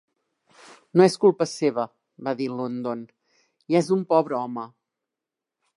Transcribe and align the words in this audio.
"No 0.99 1.05
és 1.07 1.17
culpa 1.25 1.47
seva", 1.51 1.85
va 2.29 2.33
dir 2.41 2.49
London. 2.61 3.07
"I 3.73 3.79
és 3.83 3.95
un 3.99 4.05
pobre 4.15 4.41
home". 4.43 4.71